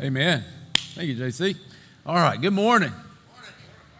[0.00, 0.44] Amen.
[0.74, 1.56] Thank you, JC.
[2.04, 2.92] All right, good morning.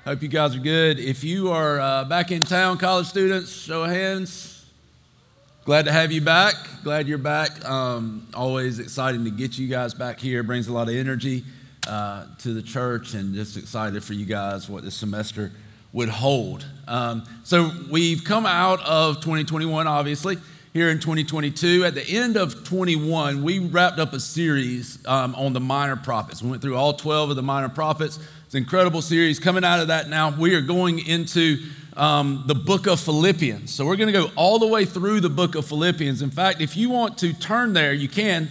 [0.04, 0.98] Hope you guys are good.
[0.98, 4.66] If you are uh, back in town, college students, show of hands.
[5.64, 6.56] Glad to have you back.
[6.82, 7.64] Glad you're back.
[7.64, 10.42] Um, always exciting to get you guys back here.
[10.42, 11.44] Brings a lot of energy
[11.86, 15.52] uh, to the church, and just excited for you guys what this semester
[15.92, 16.66] would hold.
[16.88, 20.38] Um, so we've come out of 2021, obviously
[20.74, 21.84] here in 2022.
[21.84, 26.42] At the end of 21, we wrapped up a series um, on the minor prophets.
[26.42, 28.18] We went through all 12 of the minor prophets.
[28.44, 29.38] It's an incredible series.
[29.38, 31.58] Coming out of that now, we are going into
[31.96, 33.72] um, the book of Philippians.
[33.72, 36.22] So we're going to go all the way through the book of Philippians.
[36.22, 38.50] In fact, if you want to turn there, you can.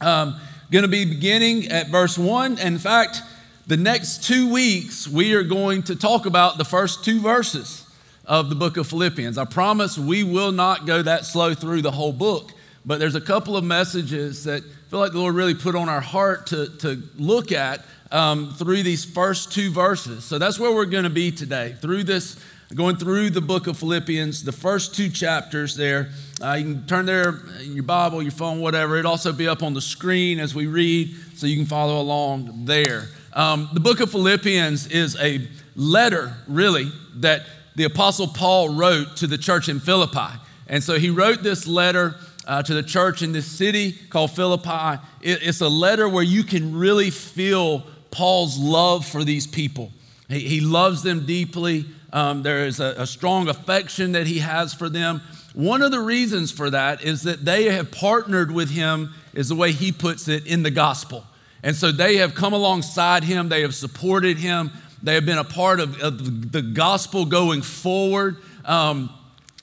[0.00, 0.40] Um,
[0.72, 2.58] going to be beginning at verse 1.
[2.58, 3.22] In fact,
[3.68, 7.81] the next two weeks, we are going to talk about the first two verses
[8.24, 9.38] of the book of Philippians.
[9.38, 12.52] I promise we will not go that slow through the whole book,
[12.84, 15.88] but there's a couple of messages that I feel like the Lord really put on
[15.88, 20.24] our heart to, to look at um, through these first two verses.
[20.24, 22.38] So that's where we're going to be today, through this,
[22.74, 26.10] going through the book of Philippians, the first two chapters there.
[26.42, 28.96] Uh, you can turn there, your Bible, your phone, whatever.
[28.96, 32.66] It'll also be up on the screen as we read, so you can follow along
[32.66, 33.08] there.
[33.32, 39.26] Um, the book of Philippians is a letter, really, that the Apostle Paul wrote to
[39.26, 40.38] the church in Philippi.
[40.68, 45.00] And so he wrote this letter uh, to the church in this city called Philippi.
[45.20, 49.92] It, it's a letter where you can really feel Paul's love for these people.
[50.28, 51.86] He, he loves them deeply.
[52.12, 55.22] Um, there is a, a strong affection that he has for them.
[55.54, 59.54] One of the reasons for that is that they have partnered with him, is the
[59.54, 61.24] way he puts it, in the gospel.
[61.62, 64.70] And so they have come alongside him, they have supported him,
[65.02, 69.10] they have been a part of, of the gospel going forward um,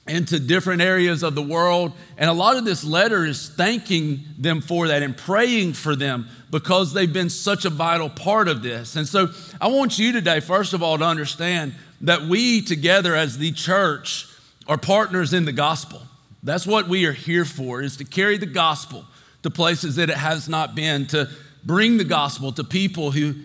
[0.08, 1.94] into different areas of the world.
[2.18, 6.28] And a lot of this letter is thanking them for that and praying for them
[6.52, 8.96] because they've been such a vital part of this.
[8.96, 9.30] And so
[9.62, 14.28] I want you today, first of all, to understand that we together as the church
[14.68, 16.02] are partners in the gospel.
[16.44, 19.06] That's what we are here for, is to carry the gospel
[19.44, 21.30] to places that it has not been, to
[21.64, 23.36] bring the gospel to people who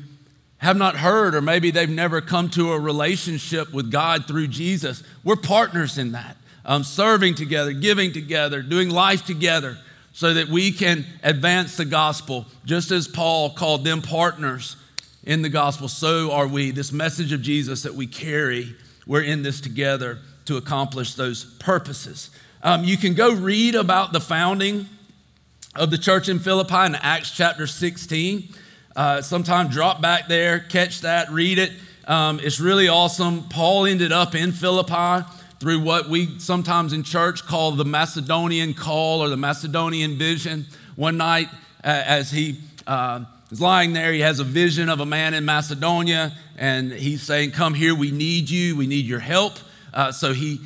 [0.64, 5.02] have not heard, or maybe they've never come to a relationship with God through Jesus.
[5.22, 9.76] We're partners in that, um, serving together, giving together, doing life together,
[10.14, 12.46] so that we can advance the gospel.
[12.64, 14.76] Just as Paul called them partners
[15.22, 16.70] in the gospel, so are we.
[16.70, 18.74] This message of Jesus that we carry,
[19.06, 22.30] we're in this together to accomplish those purposes.
[22.62, 24.88] Um, you can go read about the founding
[25.76, 28.48] of the church in Philippi in Acts chapter 16.
[28.96, 31.72] Uh, sometime drop back there, catch that, read it.
[32.06, 33.48] Um, it's really awesome.
[33.48, 35.26] Paul ended up in Philippi
[35.58, 40.66] through what we sometimes in church call the Macedonian call or the Macedonian vision.
[40.94, 41.48] One night,
[41.82, 45.44] uh, as he uh, is lying there, he has a vision of a man in
[45.44, 49.54] Macedonia, and he's saying, Come here, we need you, we need your help.
[49.92, 50.60] Uh, so he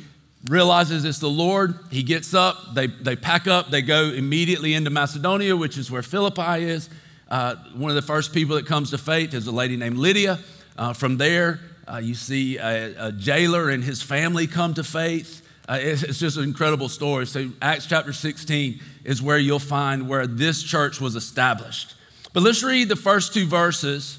[0.47, 1.79] realizes it's the Lord.
[1.89, 6.03] He gets up, they, they pack up, they go immediately into Macedonia, which is where
[6.03, 6.89] Philippi is.
[7.29, 10.39] Uh, one of the first people that comes to faith is a lady named Lydia.
[10.77, 15.45] Uh, from there, uh, you see a, a, jailer and his family come to faith.
[15.67, 17.27] Uh, it's, it's, just an incredible story.
[17.27, 21.93] So, Acts chapter 16 is where you'll find where this church was established.
[22.33, 24.17] But let's read the first two verses,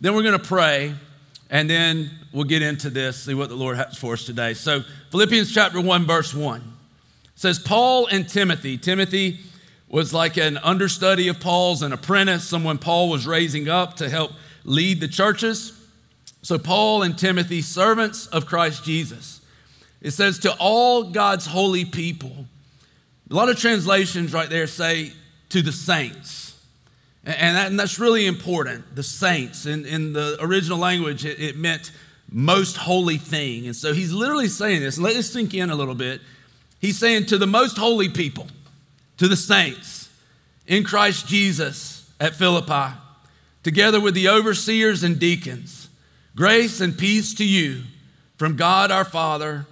[0.00, 0.94] then we're going to pray,
[1.50, 4.54] and then we'll get into this, see what the Lord has for us today.
[4.54, 6.62] So, Philippians chapter 1, verse 1
[7.36, 9.38] says, Paul and Timothy, Timothy
[9.88, 14.32] was like an understudy of Paul's, an apprentice, someone Paul was raising up to help
[14.64, 15.72] lead the churches.
[16.42, 19.40] So, Paul and Timothy, servants of Christ Jesus.
[20.00, 22.46] It says, to all God's holy people.
[23.30, 25.12] A lot of translations right there say,
[25.50, 26.62] to the saints.
[27.24, 29.66] And, that, and that's really important, the saints.
[29.66, 31.90] In, in the original language, it, it meant
[32.30, 33.66] most holy thing.
[33.66, 36.20] And so he's literally saying this, let this sink in a little bit.
[36.80, 38.46] He's saying, to the most holy people
[39.18, 40.08] to the saints
[40.66, 42.96] in Christ Jesus at Philippi,
[43.62, 45.88] together with the overseers and deacons.
[46.34, 47.82] Grace and peace to you
[48.36, 49.66] from God our Father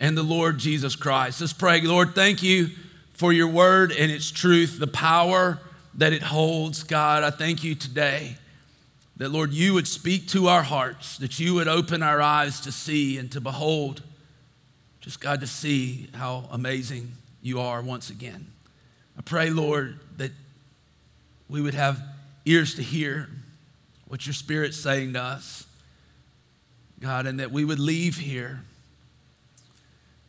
[0.00, 1.40] and the Lord Jesus Christ.
[1.40, 1.80] Let's pray.
[1.82, 2.70] Lord, thank you
[3.12, 5.58] for your word and its truth, the power
[5.94, 6.82] that it holds.
[6.82, 8.36] God, I thank you today
[9.16, 12.72] that, Lord, you would speak to our hearts, that you would open our eyes to
[12.72, 14.02] see and to behold.
[15.00, 18.46] Just, God, to see how amazing you are once again.
[19.18, 20.32] I pray, Lord, that
[21.48, 22.00] we would have
[22.44, 23.28] ears to hear
[24.08, 25.66] what your Spirit's saying to us,
[27.00, 28.60] God, and that we would leave here,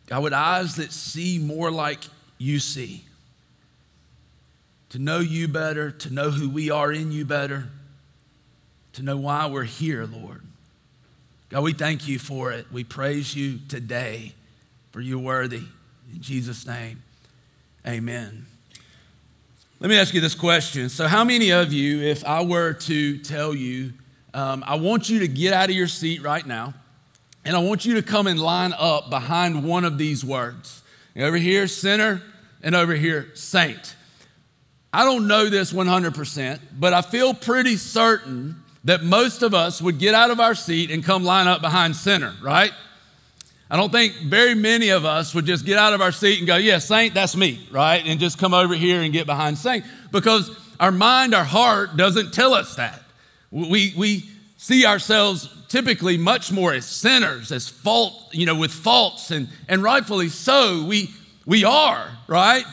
[0.07, 2.00] God, with eyes that see more like
[2.38, 3.04] you see,
[4.89, 7.68] to know you better, to know who we are in you better,
[8.94, 10.42] to know why we're here, Lord.
[11.50, 12.72] God, we thank you for it.
[12.72, 14.34] We praise you today
[14.92, 15.63] for you're worthy.
[16.13, 17.04] In Jesus' name,
[17.86, 18.45] amen.
[19.79, 20.89] Let me ask you this question.
[20.89, 23.94] So, how many of you, if I were to tell you,
[24.33, 26.74] um, I want you to get out of your seat right now,
[27.45, 30.81] and I want you to come and line up behind one of these words?
[31.15, 32.24] Over here, sinner,
[32.63, 33.95] and over here, saint.
[34.91, 40.00] I don't know this 100%, but I feel pretty certain that most of us would
[40.00, 42.71] get out of our seat and come line up behind sinner, right?
[43.69, 46.47] I don't think very many of us would just get out of our seat and
[46.47, 48.03] go, Yeah, Saint, that's me, right?
[48.05, 52.33] And just come over here and get behind Saint because our mind, our heart doesn't
[52.33, 53.01] tell us that.
[53.51, 59.31] We, we see ourselves typically much more as sinners, as fault, you know, with faults,
[59.31, 60.85] and, and rightfully so.
[60.85, 61.09] We,
[61.45, 62.63] we are, right?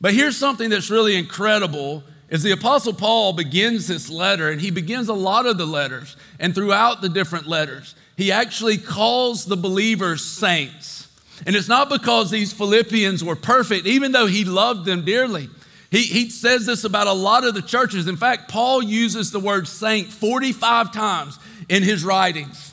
[0.00, 4.70] But here's something that's really incredible is the apostle Paul begins this letter and he
[4.70, 9.56] begins a lot of the letters and throughout the different letters he actually calls the
[9.56, 11.08] believers saints.
[11.46, 15.48] And it's not because these Philippians were perfect, even though he loved them dearly.
[15.90, 18.06] He, he says this about a lot of the churches.
[18.06, 21.38] In fact, Paul uses the word saint 45 times
[21.68, 22.72] in his writings.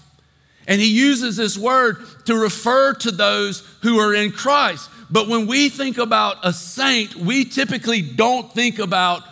[0.68, 4.90] And he uses this word to refer to those who are in Christ.
[5.10, 9.24] But when we think about a saint, we typically don't think about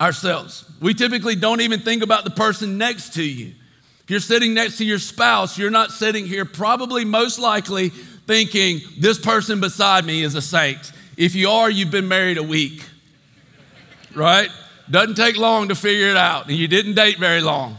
[0.00, 0.64] ourselves.
[0.80, 3.54] We typically don't even think about the person next to you.
[4.08, 8.80] If you're sitting next to your spouse, you're not sitting here probably most likely thinking,
[8.98, 10.92] this person beside me is a saint.
[11.18, 12.88] If you are, you've been married a week,
[14.14, 14.48] right?
[14.90, 17.76] Doesn't take long to figure it out, and you didn't date very long.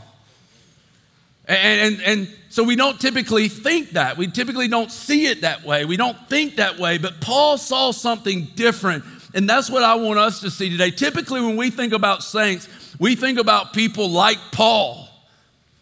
[1.47, 4.15] And, and, and so we don't typically think that.
[4.15, 5.85] We typically don't see it that way.
[5.85, 6.99] We don't think that way.
[6.99, 9.03] But Paul saw something different.
[9.33, 10.91] And that's what I want us to see today.
[10.91, 15.08] Typically, when we think about saints, we think about people like Paul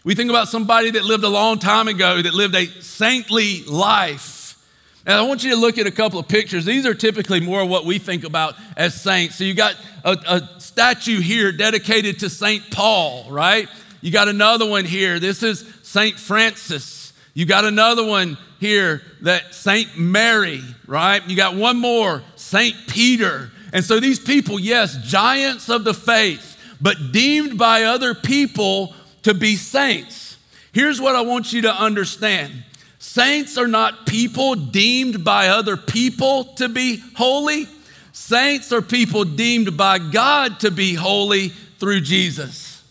[0.08, 4.58] we think about somebody that lived a long time ago that lived a saintly life.
[5.06, 6.64] And I want you to look at a couple of pictures.
[6.64, 9.36] These are typically more what we think about as saints.
[9.36, 9.76] So you got
[10.06, 12.72] a, a statue here dedicated to St.
[12.72, 13.68] Paul, right?
[14.00, 15.20] You got another one here.
[15.20, 16.18] This is St.
[16.18, 17.12] Francis.
[17.34, 19.98] You got another one here that St.
[19.98, 21.22] Mary, right?
[21.30, 22.78] You got one more, St.
[22.88, 23.52] Peter.
[23.74, 28.96] And so these people, yes, giants of the faith, but deemed by other people
[29.28, 30.38] to be saints.
[30.72, 32.64] Here's what I want you to understand
[32.98, 37.68] saints are not people deemed by other people to be holy,
[38.14, 42.86] saints are people deemed by God to be holy through Jesus.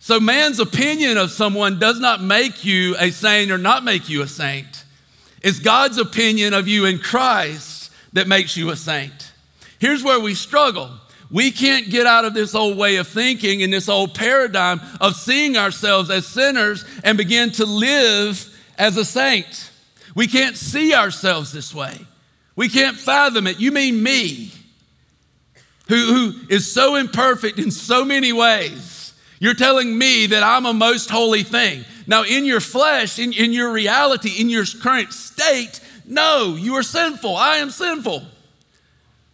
[0.00, 4.20] So, man's opinion of someone does not make you a saint or not make you
[4.20, 4.84] a saint.
[5.40, 9.32] It's God's opinion of you in Christ that makes you a saint.
[9.78, 10.90] Here's where we struggle
[11.30, 15.16] we can't get out of this old way of thinking and this old paradigm of
[15.16, 19.70] seeing ourselves as sinners and begin to live as a saint.
[20.14, 22.06] We can't see ourselves this way.
[22.54, 23.60] We can't fathom it.
[23.60, 24.50] You mean me,
[25.88, 29.12] who, who is so imperfect in so many ways.
[29.38, 31.84] You're telling me that I'm a most holy thing.
[32.06, 36.82] Now, in your flesh, in, in your reality, in your current state, no, you are
[36.82, 37.36] sinful.
[37.36, 38.22] I am sinful.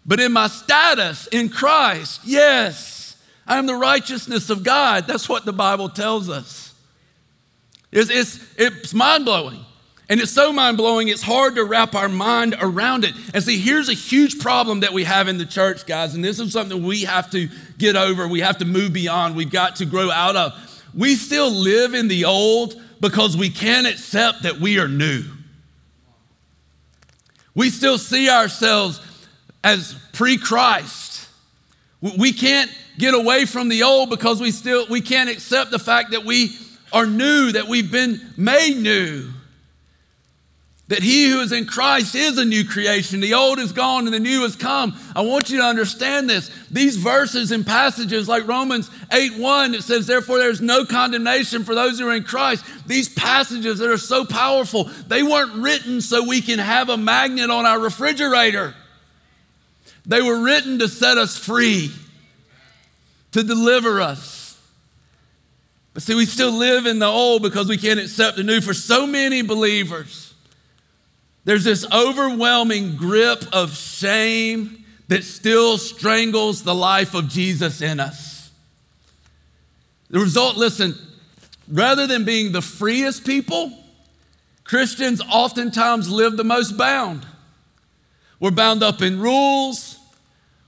[0.05, 3.17] But in my status in Christ, yes,
[3.47, 5.07] I am the righteousness of God.
[5.07, 6.75] That's what the Bible tells us.
[7.93, 9.65] It's, it's, it's mind blowing.
[10.09, 13.15] And it's so mind blowing, it's hard to wrap our mind around it.
[13.33, 16.15] And see, here's a huge problem that we have in the church, guys.
[16.15, 17.49] And this is something we have to
[17.79, 18.29] get over.
[18.29, 19.37] We have to move beyond.
[19.37, 20.53] We've got to grow out of.
[20.95, 25.25] We still live in the old because we can't accept that we are new.
[27.55, 29.01] We still see ourselves
[29.65, 31.29] as pre-Christ.
[32.01, 36.11] We can't get away from the old because we still we can't accept the fact
[36.11, 36.57] that we
[36.93, 39.29] are new, that we've been made new.
[40.89, 43.21] That he who is in Christ is a new creation.
[43.21, 44.95] The old is gone and the new has come.
[45.17, 46.51] I want you to understand this.
[46.71, 51.75] These verses and passages like Romans 8 1, it says, Therefore, there's no condemnation for
[51.75, 52.65] those who are in Christ.
[52.87, 57.49] These passages that are so powerful, they weren't written so we can have a magnet
[57.49, 58.75] on our refrigerator.
[60.05, 61.93] They were written to set us free,
[63.33, 64.61] to deliver us.
[65.95, 68.61] But see, we still live in the old because we can't accept the new.
[68.61, 70.35] For so many believers,
[71.45, 78.51] there's this overwhelming grip of shame that still strangles the life of Jesus in us.
[80.09, 80.95] The result, listen,
[81.69, 83.73] rather than being the freest people,
[84.65, 87.27] Christians oftentimes live the most bound.
[88.43, 90.01] We're bound up in rules.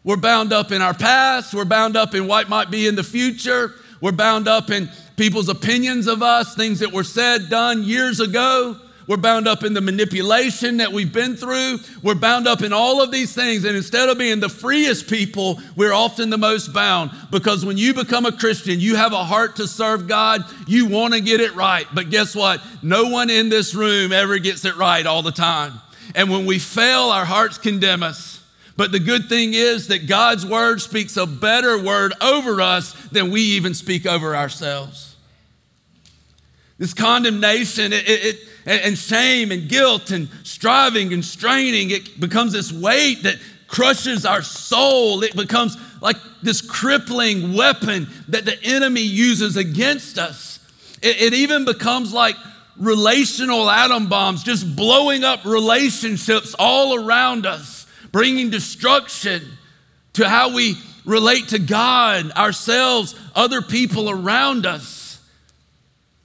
[0.05, 1.53] We're bound up in our past.
[1.53, 3.73] We're bound up in what might be in the future.
[4.01, 8.77] We're bound up in people's opinions of us, things that were said, done years ago.
[9.09, 11.81] We're bound up in the manipulation that we've been through.
[12.01, 13.65] We're bound up in all of these things.
[13.65, 17.93] And instead of being the freest people, we're often the most bound because when you
[17.93, 20.45] become a Christian, you have a heart to serve God.
[20.69, 21.89] You want to get it right.
[21.93, 22.63] But guess what?
[22.85, 25.81] No one in this room ever gets it right all the time.
[26.15, 28.43] And when we fail, our hearts condemn us.
[28.77, 33.31] But the good thing is that God's word speaks a better word over us than
[33.31, 35.15] we even speak over ourselves.
[36.79, 42.73] This condemnation, it, it, and shame and guilt and striving and straining, it becomes this
[42.73, 43.37] weight that
[43.69, 45.23] crushes our soul.
[45.23, 50.59] It becomes like this crippling weapon that the enemy uses against us.
[51.01, 52.37] It, it even becomes like
[52.79, 59.43] relational atom bombs, just blowing up relationships all around us, bringing destruction
[60.15, 65.21] to how we relate to God, ourselves, other people around us.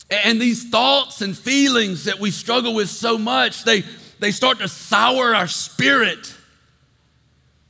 [0.09, 3.83] And these thoughts and feelings that we struggle with so much, they,
[4.19, 6.33] they start to sour our spirit.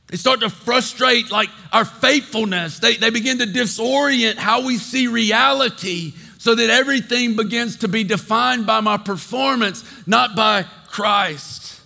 [0.06, 2.78] They start to frustrate like our faithfulness.
[2.78, 8.02] They, they begin to disorient how we see reality so that everything begins to be
[8.02, 11.82] defined by my performance, not by Christ.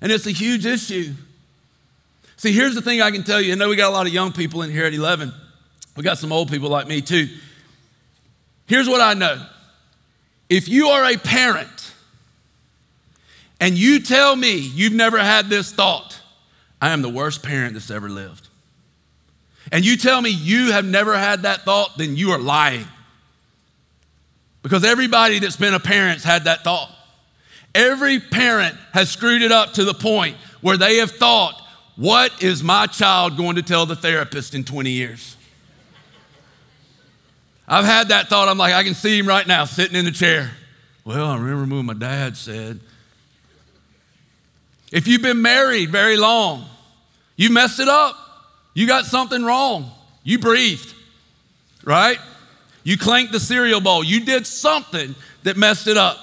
[0.00, 1.12] And it's a huge issue.
[2.38, 3.52] See, here's the thing I can tell you.
[3.52, 5.30] I know we got a lot of young people in here at 11.
[5.94, 7.28] We got some old people like me too.
[8.64, 9.44] Here's what I know
[10.48, 11.92] if you are a parent
[13.60, 16.18] and you tell me you've never had this thought,
[16.80, 18.48] I am the worst parent that's ever lived.
[19.72, 22.86] And you tell me you have never had that thought, then you are lying.
[24.62, 26.90] Because everybody that's been a parent's had that thought.
[27.74, 31.60] Every parent has screwed it up to the point where they have thought,
[31.96, 35.36] what is my child going to tell the therapist in 20 years?
[37.68, 38.48] I've had that thought.
[38.48, 40.50] I'm like, I can see him right now sitting in the chair.
[41.04, 42.80] Well, I remember what my dad said.
[44.92, 46.64] If you've been married very long,
[47.36, 48.16] you messed it up.
[48.76, 49.90] You got something wrong.
[50.22, 50.94] You breathed,
[51.82, 52.18] right?
[52.84, 54.04] You clanked the cereal bowl.
[54.04, 55.14] You did something
[55.44, 56.18] that messed it up.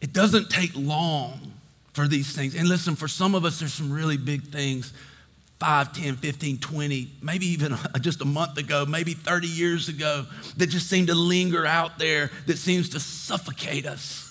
[0.00, 1.52] It doesn't take long
[1.94, 2.54] for these things.
[2.54, 4.92] And listen, for some of us, there's some really big things
[5.58, 10.26] 5, 10, 15, 20, maybe even just a month ago, maybe 30 years ago,
[10.58, 14.25] that just seem to linger out there, that seems to suffocate us.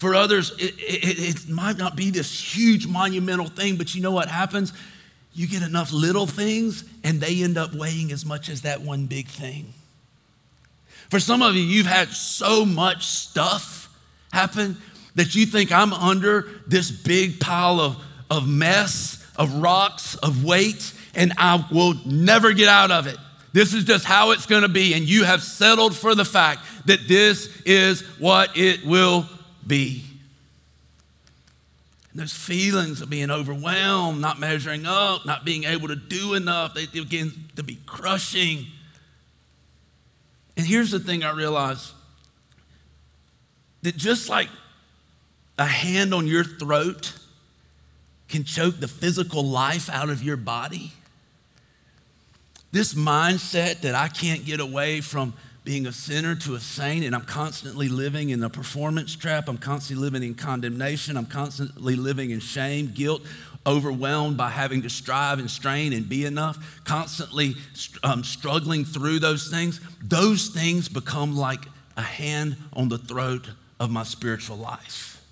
[0.00, 4.10] For others, it, it, it, might not be this huge monumental thing, but you know
[4.10, 4.72] what happens?
[5.32, 9.06] You get enough little things, and they end up weighing as much as that one
[9.06, 9.72] big thing.
[11.10, 13.94] For some of you, you've had so much stuff
[14.32, 14.76] happen
[15.16, 20.92] that you think I'm under this big pile of, of mess of rocks, of weight,
[21.14, 23.16] and I will never get out of it.
[23.54, 24.92] This is just how it's going to be.
[24.92, 29.26] And you have settled for the fact that this is what it will
[29.70, 30.02] be.
[32.10, 36.74] And those feelings of being overwhelmed, not measuring up, not being able to do enough,
[36.74, 38.66] they begin to be crushing.
[40.56, 41.92] And here's the thing I realize
[43.82, 44.48] that just like
[45.56, 47.14] a hand on your throat
[48.28, 50.92] can choke the physical life out of your body.
[52.72, 55.32] This mindset that I can't get away from
[55.64, 59.58] being a sinner to a saint and I'm constantly living in a performance trap, I'm
[59.58, 63.22] constantly living in condemnation, I'm constantly living in shame, guilt,
[63.66, 67.54] overwhelmed by having to strive and strain and be enough, constantly
[68.02, 73.90] um, struggling through those things, those things become like a hand on the throat of
[73.90, 75.22] my spiritual life.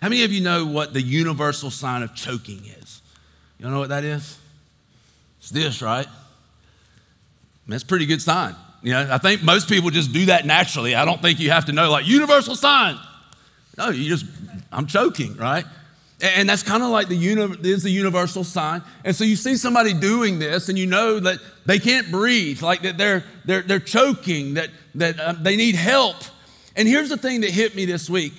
[0.00, 3.02] How many of you know what the universal sign of choking is?
[3.58, 4.38] You know what that is?
[5.40, 6.06] It's this, right?
[7.66, 8.54] That's a pretty good sign.
[8.82, 10.94] You know, I think most people just do that naturally.
[10.94, 12.98] I don't think you have to know, like, universal sign.
[13.76, 14.26] No, you just,
[14.72, 15.64] I'm choking, right?
[16.22, 18.82] And that's kind of like the uni- is the universal sign.
[19.04, 22.82] And so you see somebody doing this, and you know that they can't breathe, like
[22.82, 26.16] that they're they're they're choking, that that uh, they need help.
[26.76, 28.34] And here's the thing that hit me this week.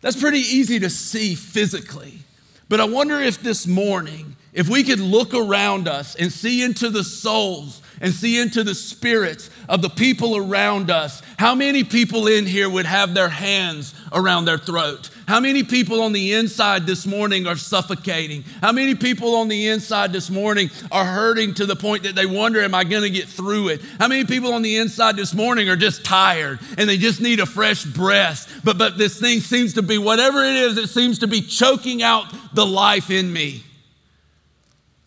[0.00, 2.20] That's pretty easy to see physically.
[2.68, 6.88] But I wonder if this morning, if we could look around us and see into
[6.88, 12.26] the souls and see into the spirits of the people around us, how many people
[12.26, 15.10] in here would have their hands around their throat?
[15.26, 18.44] How many people on the inside this morning are suffocating?
[18.60, 22.26] How many people on the inside this morning are hurting to the point that they
[22.26, 23.80] wonder, Am I going to get through it?
[23.98, 27.40] How many people on the inside this morning are just tired and they just need
[27.40, 28.60] a fresh breath?
[28.62, 32.02] But, but this thing seems to be, whatever it is, it seems to be choking
[32.02, 33.64] out the life in me.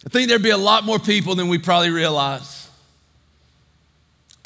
[0.06, 2.69] I think there'd be a lot more people than we probably realize.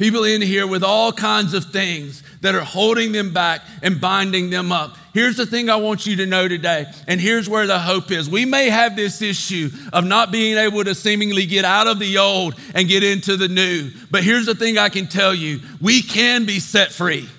[0.03, 4.49] People in here with all kinds of things that are holding them back and binding
[4.49, 4.97] them up.
[5.13, 8.29] Here's the thing I want you to know today, and here's where the hope is.
[8.29, 12.17] We may have this issue of not being able to seemingly get out of the
[12.17, 16.01] old and get into the new, but here's the thing I can tell you we
[16.01, 17.29] can be set free.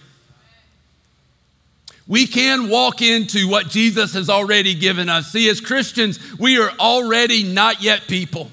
[2.08, 5.30] We can walk into what Jesus has already given us.
[5.32, 8.50] See, as Christians, we are already not yet people.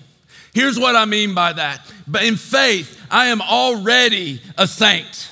[0.54, 1.90] Here's what I mean by that.
[2.12, 5.32] But in faith, I am already a saint.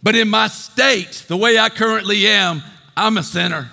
[0.00, 2.62] But in my state, the way I currently am,
[2.96, 3.68] I'm a sinner.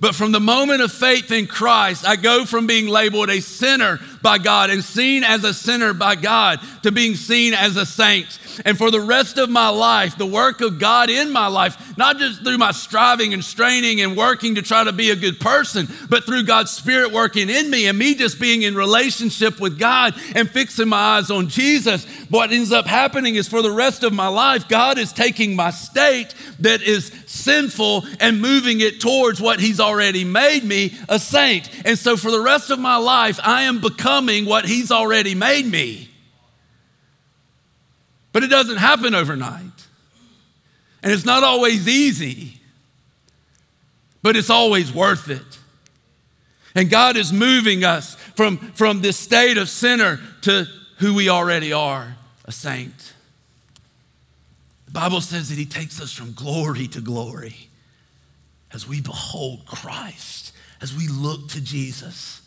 [0.00, 4.00] But from the moment of faith in Christ, I go from being labeled a sinner
[4.22, 8.38] by God and seen as a sinner by God to being seen as a saint.
[8.64, 12.18] And for the rest of my life, the work of God in my life, not
[12.18, 15.88] just through my striving and straining and working to try to be a good person,
[16.08, 20.14] but through God's Spirit working in me and me just being in relationship with God
[20.34, 24.12] and fixing my eyes on Jesus, what ends up happening is for the rest of
[24.12, 29.60] my life, God is taking my state that is sinful and moving it towards what
[29.60, 31.70] He's already made me a saint.
[31.86, 34.09] And so for the rest of my life, I am becoming
[34.46, 36.08] what He's already made me.
[38.32, 39.62] But it doesn't happen overnight.
[41.02, 42.60] And it's not always easy,
[44.22, 45.58] but it's always worth it.
[46.74, 50.66] And God is moving us from, from this state of sinner to
[50.98, 53.14] who we already are a saint.
[54.86, 57.56] The Bible says that He takes us from glory to glory
[58.72, 62.39] as we behold Christ, as we look to Jesus,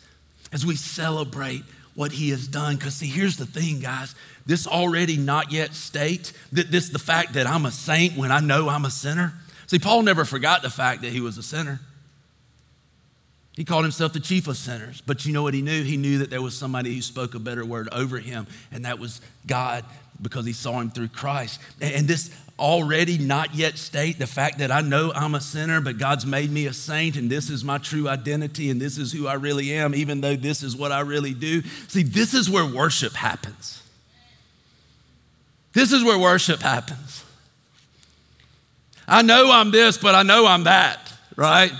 [0.54, 2.76] as we celebrate what He has done.
[2.76, 4.14] Because, see, here's the thing, guys
[4.46, 8.40] this already not yet state, that this the fact that I'm a saint when I
[8.40, 9.32] know I'm a sinner.
[9.66, 11.80] See, Paul never forgot the fact that he was a sinner.
[13.56, 15.00] He called himself the chief of sinners.
[15.06, 15.84] But you know what he knew?
[15.84, 18.98] He knew that there was somebody who spoke a better word over him, and that
[18.98, 19.84] was God
[20.20, 21.60] because he saw him through Christ.
[21.80, 25.98] And this already not yet state, the fact that I know I'm a sinner, but
[25.98, 29.26] God's made me a saint, and this is my true identity, and this is who
[29.26, 31.62] I really am, even though this is what I really do.
[31.88, 33.82] See, this is where worship happens.
[35.72, 37.24] This is where worship happens.
[39.06, 41.72] I know I'm this, but I know I'm that, right?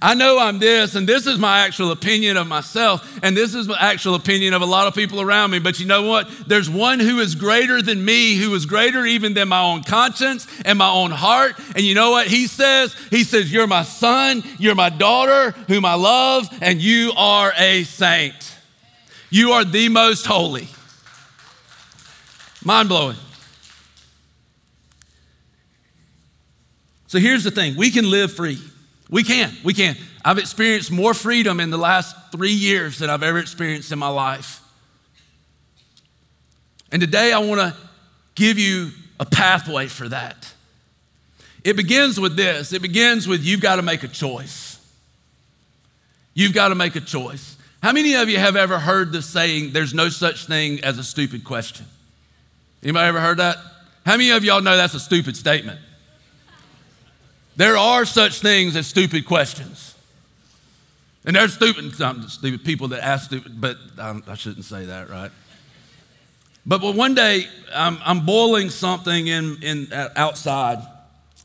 [0.00, 3.66] I know I'm this, and this is my actual opinion of myself, and this is
[3.66, 5.58] my actual opinion of a lot of people around me.
[5.58, 6.28] But you know what?
[6.46, 10.46] There's one who is greater than me, who is greater even than my own conscience
[10.64, 11.54] and my own heart.
[11.74, 12.94] And you know what he says?
[13.10, 17.84] He says, You're my son, you're my daughter, whom I love, and you are a
[17.84, 18.56] saint.
[19.30, 20.68] You are the most holy.
[22.64, 23.16] Mind blowing.
[27.06, 28.58] So here's the thing we can live free.
[29.10, 29.96] We can, we can.
[30.24, 34.08] I've experienced more freedom in the last three years than I've ever experienced in my
[34.08, 34.62] life.
[36.92, 37.76] And today I want to
[38.36, 40.52] give you a pathway for that.
[41.64, 44.78] It begins with this it begins with you've got to make a choice.
[46.32, 47.56] You've got to make a choice.
[47.82, 51.04] How many of you have ever heard the saying, there's no such thing as a
[51.04, 51.86] stupid question?
[52.82, 53.56] Anybody ever heard that?
[54.06, 55.80] How many of y'all know that's a stupid statement?
[57.60, 59.94] There are such things as stupid questions.
[61.26, 61.92] And there's stupid,
[62.30, 65.30] stupid people that ask stupid, but I, I shouldn't say that, right?
[66.64, 70.78] But, one day, I'm, I'm boiling something in, in, uh, outside.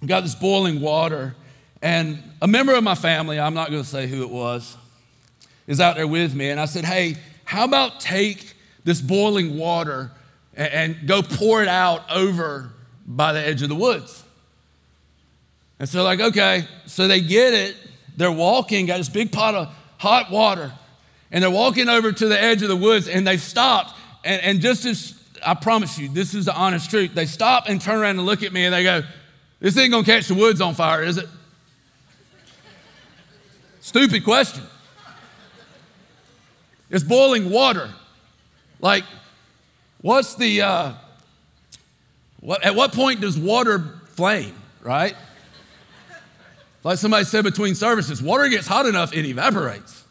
[0.02, 1.36] I've got this boiling water,
[1.82, 4.78] and a member of my family, I'm not going to say who it was,
[5.68, 6.50] is out there with me.
[6.50, 8.54] And I said, Hey, how about take
[8.86, 10.12] this boiling water
[10.54, 12.72] and, and go pour it out over
[13.06, 14.25] by the edge of the woods?
[15.80, 17.76] And so, like, okay, so they get it.
[18.18, 20.72] They're walking, got this big pot of hot water,
[21.32, 23.94] and they're walking over to the edge of the woods, and they stopped.
[24.24, 27.82] And, and just as I promise you, this is the honest truth, they stop and
[27.82, 29.02] turn around and look at me, and they go,
[29.60, 31.28] This ain't gonna catch the woods on fire, is it?
[33.82, 34.64] Stupid question.
[36.90, 37.90] It's boiling water.
[38.80, 39.04] Like,
[40.02, 40.94] what's the, uh,
[42.40, 45.16] what, at what point does water flame, right?
[46.86, 50.04] Like somebody said between services, water gets hot enough, it evaporates.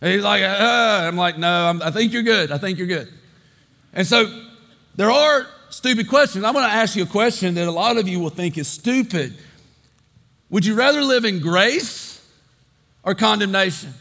[0.00, 2.50] And he's like, uh, I'm like, no, I'm, I think you're good.
[2.50, 3.12] I think you're good.
[3.92, 4.24] And so
[4.94, 6.42] there are stupid questions.
[6.42, 8.66] I'm going to ask you a question that a lot of you will think is
[8.66, 9.36] stupid.
[10.48, 12.26] Would you rather live in grace
[13.02, 13.92] or condemnation?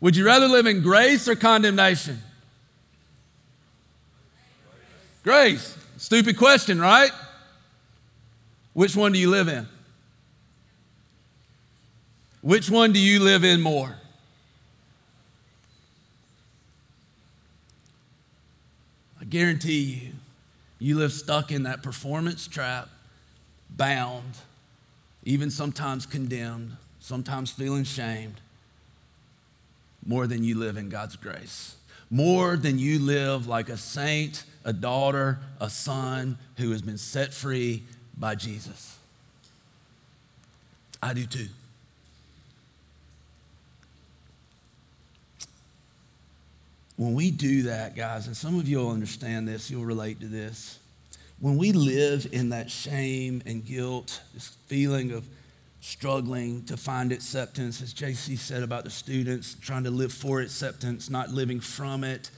[0.00, 2.22] Would you rather live in grace or condemnation?
[5.24, 5.76] Grace.
[5.96, 7.10] Stupid question, right?
[8.74, 9.66] Which one do you live in?
[12.46, 13.96] Which one do you live in more?
[19.20, 20.12] I guarantee you,
[20.78, 22.88] you live stuck in that performance trap,
[23.68, 24.36] bound,
[25.24, 28.40] even sometimes condemned, sometimes feeling shamed,
[30.06, 31.74] more than you live in God's grace,
[32.10, 37.34] more than you live like a saint, a daughter, a son who has been set
[37.34, 37.82] free
[38.16, 38.98] by Jesus.
[41.02, 41.48] I do too.
[46.96, 50.26] When we do that, guys, and some of you will understand this, you'll relate to
[50.26, 50.78] this.
[51.38, 55.26] When we live in that shame and guilt, this feeling of
[55.82, 61.10] struggling to find acceptance, as JC said about the students, trying to live for acceptance,
[61.10, 62.30] not living from it,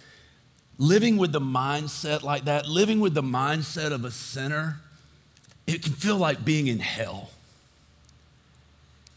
[0.77, 4.81] living with the mindset like that, living with the mindset of a sinner,
[5.66, 7.31] it can feel like being in hell.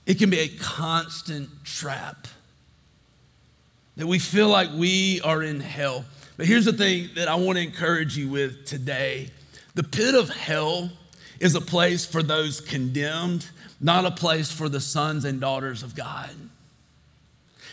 [0.06, 2.27] It can be a constant trap
[4.01, 6.03] that we feel like we are in hell.
[6.35, 9.29] But here's the thing that I want to encourage you with today
[9.75, 10.89] the pit of hell
[11.39, 13.47] is a place for those condemned,
[13.79, 16.31] not a place for the sons and daughters of God.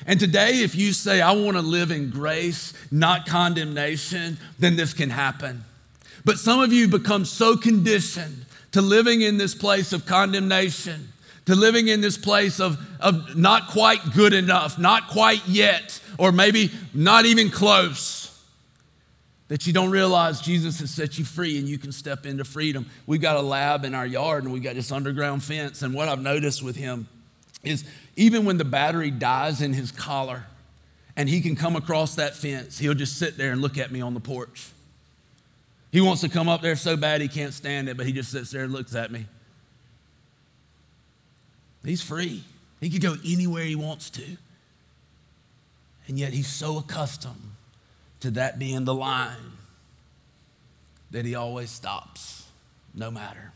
[0.06, 4.92] And today, if you say, I want to live in grace, not condemnation, then this
[4.92, 5.64] can happen.
[6.26, 11.08] But some of you become so conditioned to living in this place of condemnation,
[11.48, 16.30] to living in this place of, of not quite good enough, not quite yet, or
[16.30, 18.38] maybe not even close.
[19.48, 22.84] That you don't realize Jesus has set you free and you can step into freedom.
[23.06, 25.80] We've got a lab in our yard and we've got this underground fence.
[25.80, 27.08] And what I've noticed with him
[27.64, 27.82] is
[28.14, 30.44] even when the battery dies in his collar
[31.16, 34.02] and he can come across that fence, he'll just sit there and look at me
[34.02, 34.68] on the porch.
[35.92, 38.30] He wants to come up there so bad he can't stand it, but he just
[38.30, 39.24] sits there and looks at me.
[41.84, 42.44] He's free.
[42.80, 44.36] He can go anywhere he wants to.
[46.06, 47.52] And yet he's so accustomed
[48.20, 49.52] to that being the line
[51.10, 52.46] that he always stops,
[52.94, 53.52] no matter.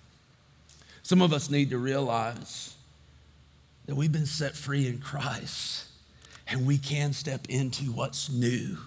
[1.03, 2.75] Some of us need to realize
[3.87, 5.87] that we've been set free in Christ
[6.47, 8.79] and we can step into what's new.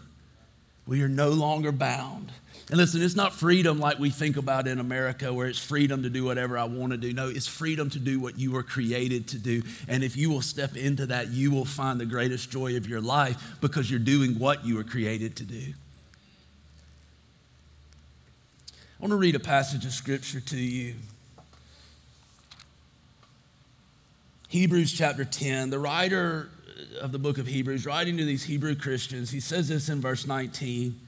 [0.88, 2.32] We are no longer bound
[2.70, 6.10] and listen, it's not freedom like we think about in America, where it's freedom to
[6.10, 7.14] do whatever I want to do.
[7.14, 9.62] No, it's freedom to do what you were created to do.
[9.88, 13.02] And if you will step into that, you will find the greatest joy of your
[13.02, 15.74] life because you're doing what you were created to do.
[18.72, 20.96] I want to read a passage of scripture to you.
[24.48, 25.70] Hebrews chapter 10.
[25.70, 26.50] The writer
[27.00, 30.26] of the book of Hebrews, writing to these Hebrew Christians, he says this in verse
[30.26, 31.00] 19.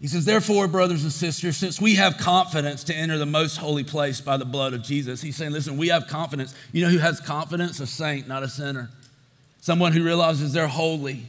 [0.00, 3.84] He says, Therefore, brothers and sisters, since we have confidence to enter the most holy
[3.84, 6.54] place by the blood of Jesus, he's saying, Listen, we have confidence.
[6.72, 7.80] You know who has confidence?
[7.80, 8.88] A saint, not a sinner.
[9.60, 11.28] Someone who realizes they're holy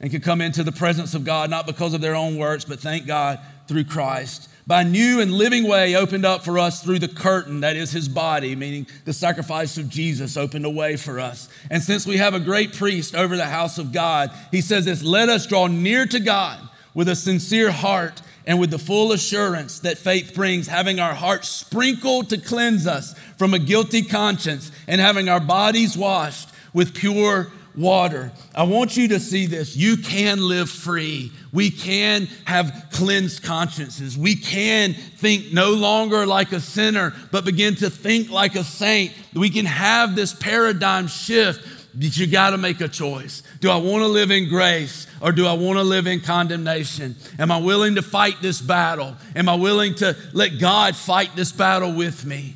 [0.00, 2.80] and can come into the presence of God, not because of their own works, but
[2.80, 3.38] thank God
[3.68, 4.48] through Christ.
[4.66, 8.08] By new and living way opened up for us through the curtain, that is his
[8.08, 11.48] body, meaning the sacrifice of Jesus opened a way for us.
[11.70, 15.02] And since we have a great priest over the house of God, he says this
[15.02, 16.67] let us draw near to God
[16.98, 21.46] with a sincere heart and with the full assurance that faith brings, having our hearts
[21.46, 27.52] sprinkled to cleanse us from a guilty conscience and having our bodies washed with pure
[27.76, 28.32] water.
[28.52, 29.76] I want you to see this.
[29.76, 31.30] You can live free.
[31.52, 34.18] We can have cleansed consciences.
[34.18, 39.12] We can think no longer like a sinner, but begin to think like a saint.
[39.34, 43.42] We can have this paradigm shift you got to make a choice.
[43.60, 47.16] Do I want to live in grace or do I want to live in condemnation?
[47.38, 49.16] Am I willing to fight this battle?
[49.34, 52.54] Am I willing to let God fight this battle with me?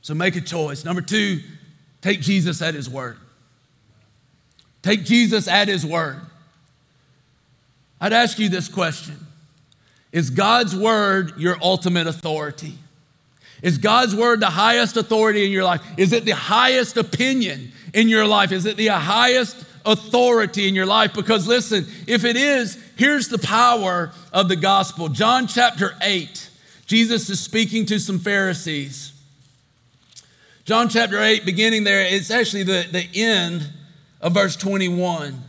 [0.00, 0.84] So make a choice.
[0.84, 1.40] Number two,
[2.00, 3.18] take Jesus at his word.
[4.82, 6.20] Take Jesus at his word.
[8.00, 9.26] I'd ask you this question
[10.12, 12.78] Is God's word your ultimate authority?
[13.62, 15.82] Is God's word the highest authority in your life?
[15.96, 18.52] Is it the highest opinion in your life?
[18.52, 21.14] Is it the highest authority in your life?
[21.14, 25.08] Because listen, if it is, here's the power of the gospel.
[25.08, 26.50] John chapter 8,
[26.86, 29.12] Jesus is speaking to some Pharisees.
[30.64, 33.70] John chapter 8, beginning there, it's actually the, the end
[34.20, 35.40] of verse 21.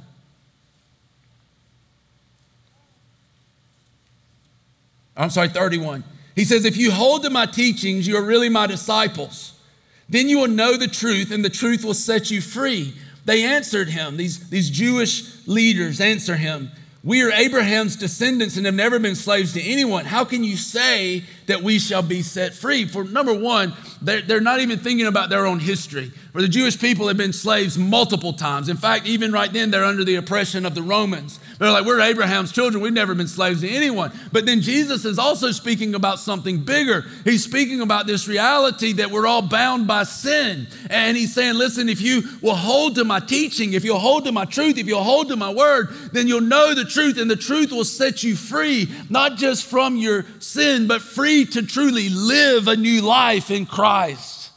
[5.17, 6.03] I'm sorry, 31.
[6.37, 9.59] He says, If you hold to my teachings, you are really my disciples.
[10.07, 12.93] Then you will know the truth, and the truth will set you free.
[13.25, 16.71] They answered him, these, these Jewish leaders answer him,
[17.03, 20.05] We are Abraham's descendants and have never been slaves to anyone.
[20.05, 22.85] How can you say that we shall be set free.
[22.85, 26.11] For number one, they're, they're not even thinking about their own history.
[26.31, 28.69] For the Jewish people have been slaves multiple times.
[28.69, 31.39] In fact, even right then, they're under the oppression of the Romans.
[31.57, 32.83] They're like, we're Abraham's children.
[32.83, 34.11] We've never been slaves to anyone.
[34.31, 37.05] But then Jesus is also speaking about something bigger.
[37.23, 40.67] He's speaking about this reality that we're all bound by sin.
[40.89, 44.31] And he's saying, listen, if you will hold to my teaching, if you'll hold to
[44.31, 47.35] my truth, if you'll hold to my word, then you'll know the truth, and the
[47.35, 52.67] truth will set you free, not just from your sin, but free to truly live
[52.67, 54.51] a new life in Christ.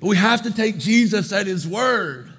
[0.00, 2.32] But we have to take Jesus at his word.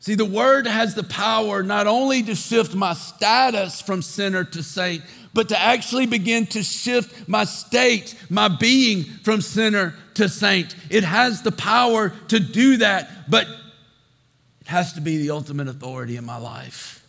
[0.00, 4.62] See, the word has the power not only to shift my status from sinner to
[4.62, 5.02] saint,
[5.34, 10.74] but to actually begin to shift my state, my being from sinner to saint.
[10.90, 16.16] It has the power to do that, but it has to be the ultimate authority
[16.16, 17.05] in my life.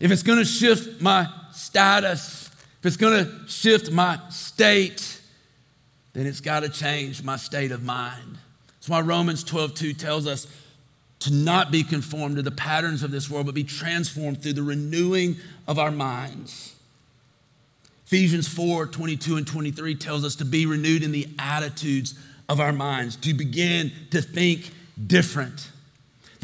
[0.00, 5.20] If it's going to shift my status, if it's going to shift my state,
[6.12, 8.38] then it's got to change my state of mind.
[8.74, 10.46] That's why Romans 12 2 tells us
[11.20, 14.62] to not be conformed to the patterns of this world, but be transformed through the
[14.62, 16.74] renewing of our minds.
[18.06, 22.14] Ephesians 4 22 and 23 tells us to be renewed in the attitudes
[22.48, 24.70] of our minds, to begin to think
[25.06, 25.70] different.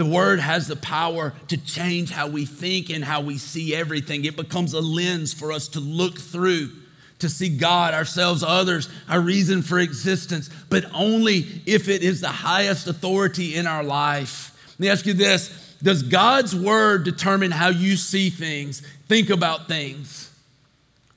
[0.01, 4.25] The word has the power to change how we think and how we see everything.
[4.25, 6.71] It becomes a lens for us to look through,
[7.19, 12.29] to see God, ourselves, others, our reason for existence, but only if it is the
[12.29, 14.59] highest authority in our life.
[14.71, 19.69] Let me ask you this Does God's word determine how you see things, think about
[19.69, 20.35] things?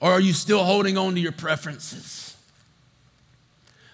[0.01, 2.35] Or are you still holding on to your preferences?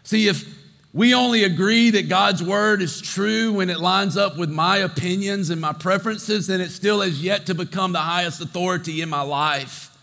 [0.01, 0.58] See, if
[0.93, 5.51] we only agree that God's word is true when it lines up with my opinions
[5.51, 9.21] and my preferences, and it still has yet to become the highest authority in my
[9.21, 9.95] life.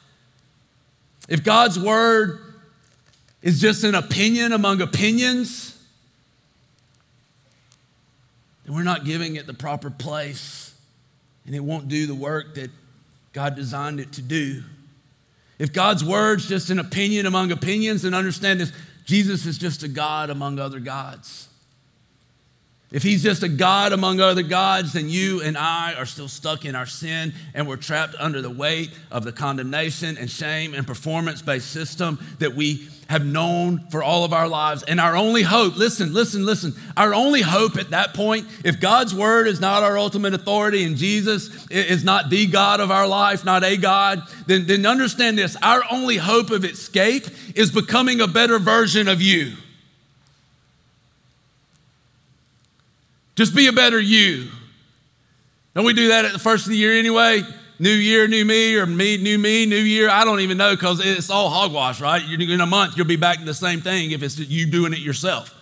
[1.28, 2.40] If God's word
[3.42, 5.76] is just an opinion among opinions,
[8.64, 10.66] then we're not giving it the proper place
[11.46, 12.70] and it won't do the work that
[13.32, 14.62] God designed it to do.
[15.58, 18.72] If God's word's just an opinion among opinions, then understand this
[19.06, 21.48] Jesus is just a God among other gods.
[22.92, 26.64] If he's just a God among other gods, then you and I are still stuck
[26.64, 30.86] in our sin and we're trapped under the weight of the condemnation and shame and
[30.86, 34.84] performance based system that we have known for all of our lives.
[34.84, 39.12] And our only hope, listen, listen, listen, our only hope at that point, if God's
[39.12, 43.44] word is not our ultimate authority and Jesus is not the God of our life,
[43.44, 48.28] not a God, then, then understand this our only hope of escape is becoming a
[48.28, 49.56] better version of you.
[53.36, 54.48] Just be a better you.
[55.74, 57.42] Don't we do that at the first of the year anyway?
[57.78, 60.08] New year, new me, or me, new me, new year.
[60.08, 62.22] I don't even know because it's all hogwash, right?
[62.22, 65.00] In a month, you'll be back to the same thing if it's you doing it
[65.00, 65.54] yourself.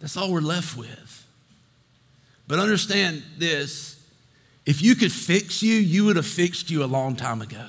[0.00, 1.26] That's all we're left with.
[2.48, 4.02] But understand this
[4.66, 7.68] if you could fix you, you would have fixed you a long time ago.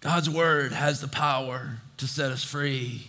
[0.00, 3.06] God's word has the power to set us free.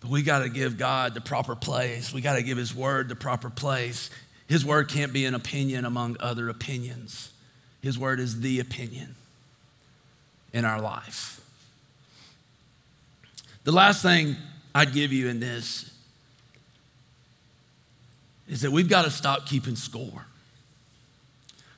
[0.00, 2.12] But we got to give God the proper place.
[2.12, 4.10] We got to give His word the proper place.
[4.48, 7.30] His word can't be an opinion among other opinions.
[7.82, 9.14] His word is the opinion
[10.52, 11.40] in our life.
[13.64, 14.36] The last thing
[14.74, 15.90] I'd give you in this
[18.48, 20.26] is that we've got to stop keeping score.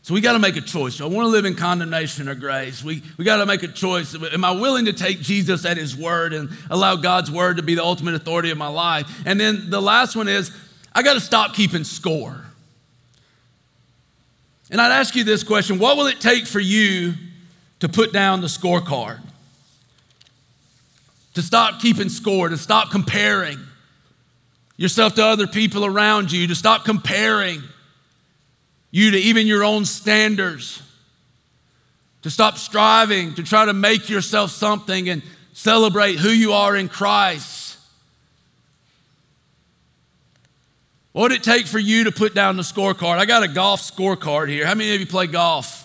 [0.04, 0.98] So we got to make a choice.
[0.98, 2.84] Do I want to live in condemnation or grace?
[2.84, 4.14] We, we got to make a choice.
[4.14, 7.74] Am I willing to take Jesus at his word and allow God's word to be
[7.74, 9.10] the ultimate authority of my life?
[9.24, 10.54] And then the last one is
[10.94, 12.44] I got to stop keeping score.
[14.70, 17.14] And I'd ask you this question What will it take for you
[17.80, 19.22] to put down the scorecard?
[21.32, 23.58] To stop keeping score, to stop comparing
[24.76, 27.62] yourself to other people around you, to stop comparing
[28.94, 30.80] you to even your own standards,
[32.22, 35.20] to stop striving to try to make yourself something and
[35.52, 37.76] celebrate who you are in Christ.
[41.10, 43.18] What would it take for you to put down the scorecard?
[43.18, 44.64] I got a golf scorecard here.
[44.64, 45.84] How many of you play golf?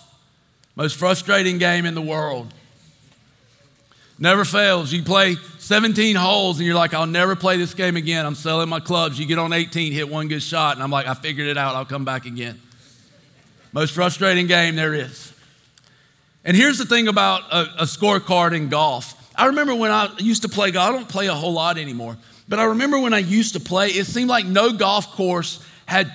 [0.76, 2.54] Most frustrating game in the world.
[4.20, 4.92] Never fails.
[4.92, 8.24] You play 17 holes and you're like, I'll never play this game again.
[8.24, 9.18] I'm selling my clubs.
[9.18, 11.74] You get on 18, hit one good shot, and I'm like, I figured it out.
[11.74, 12.60] I'll come back again.
[13.72, 15.32] Most frustrating game there is.
[16.44, 19.16] And here's the thing about a, a scorecard in golf.
[19.36, 22.16] I remember when I used to play golf, I don't play a whole lot anymore.
[22.48, 26.12] But I remember when I used to play, it seemed like no golf course had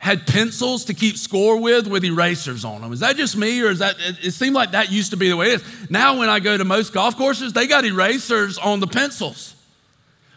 [0.00, 2.92] had pencils to keep score with with erasers on them.
[2.92, 5.36] Is that just me or is that it seemed like that used to be the
[5.36, 5.90] way it is.
[5.90, 9.54] Now when I go to most golf courses, they got erasers on the pencils,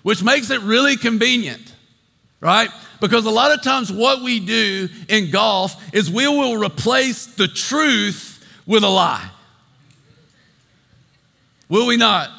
[0.02, 1.74] which makes it really convenient.
[2.42, 2.70] Right?
[3.04, 7.50] Because a lot of times what we do in golf is we will replace the
[7.50, 9.30] truth with a lie.
[11.68, 12.30] Will we not?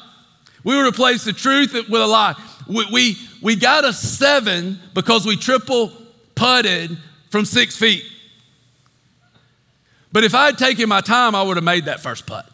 [0.63, 2.33] We will replace the truth with a lie.
[2.67, 5.91] We, we, we got a seven because we triple
[6.33, 6.97] putted
[7.29, 8.03] from six feet.
[10.11, 12.49] But if I had taken my time, I would have made that first putt,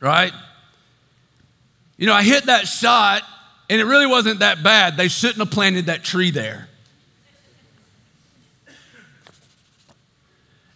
[0.00, 0.32] right?
[1.96, 3.22] You know, I hit that shot
[3.70, 4.96] and it really wasn't that bad.
[4.96, 6.68] They shouldn't have planted that tree there.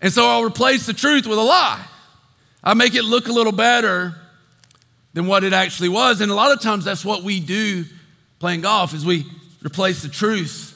[0.00, 1.84] And so I'll replace the truth with a lie.
[2.62, 4.14] I make it look a little better
[5.12, 6.20] than what it actually was.
[6.20, 7.84] And a lot of times that's what we do
[8.38, 9.26] playing golf is we
[9.64, 10.66] replace the truth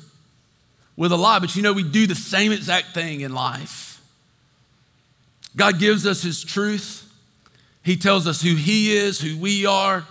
[0.97, 1.39] with a lie.
[1.39, 4.03] But you know, we do the same exact thing in life.
[5.57, 7.11] God gives us His truth,
[7.83, 10.05] He tells us who He is, who we are,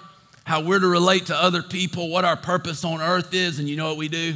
[0.45, 3.59] how we're to relate to other people, what our purpose on earth is.
[3.59, 4.35] And you know what we do?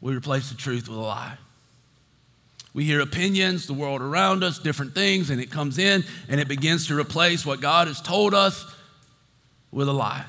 [0.00, 1.36] We replace the truth with a lie.
[2.74, 6.48] We hear opinions, the world around us, different things, and it comes in and it
[6.48, 8.64] begins to replace what God has told us
[9.70, 10.24] with a lie.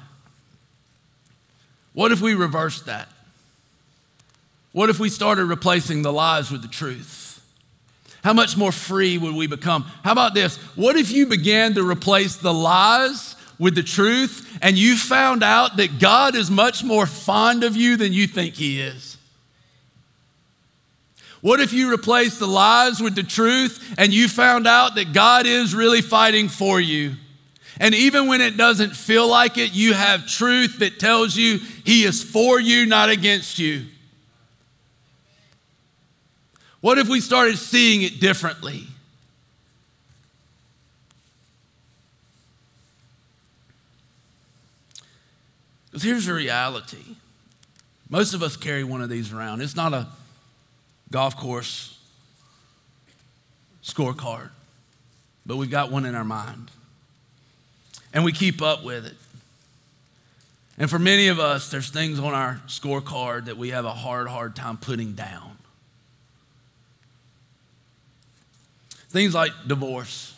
[1.94, 3.08] What if we reversed that?
[4.74, 7.24] What if we started replacing the lies with the truth?
[8.24, 9.84] How much more free would we become?
[10.04, 10.58] How about this?
[10.76, 15.78] What if you began to replace the lies with the truth and you found out
[15.78, 19.18] that God is much more fond of you than you think He is?
[21.44, 25.46] What if you replaced the lies with the truth and you found out that God
[25.46, 27.16] is really fighting for you?
[27.82, 32.06] And even when it doesn't feel like it, you have truth that tells you He
[32.06, 33.88] is for you, not against you.
[36.80, 38.88] What if we started seeing it differently?
[45.88, 47.18] Because here's the reality
[48.10, 49.62] most of us carry one of these around.
[49.62, 50.08] It's not a
[51.14, 51.96] golf course
[53.84, 54.50] scorecard,
[55.46, 56.72] but we've got one in our mind.
[58.14, 59.16] And we keep up with it.
[60.80, 64.28] And for many of us, there's things on our scorecard that we have a hard,
[64.28, 65.58] hard time putting down.
[69.10, 70.34] Things like divorce.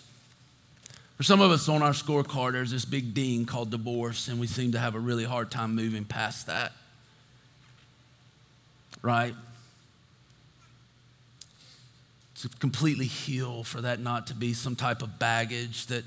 [1.16, 4.48] For some of us on our scorecard, there's this big ding called divorce, and we
[4.48, 6.74] seem to have a really hard time moving past that.
[9.02, 9.36] Right?
[12.42, 16.04] To completely heal, for that not to be some type of baggage that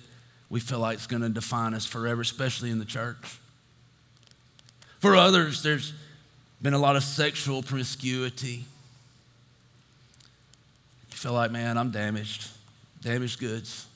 [0.51, 3.39] we feel like is going to define us forever, especially in the church.
[5.01, 5.93] For others, there's
[6.61, 8.65] been a lot of sexual promiscuity.
[11.11, 12.49] You feel like, man, I'm damaged
[13.03, 13.87] damaged goods.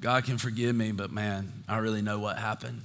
[0.00, 2.82] God can forgive me, but man, I really know what happened.